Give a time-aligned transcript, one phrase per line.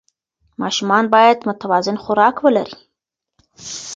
[0.61, 2.75] ماشومان باید متوازن خوراک ولري.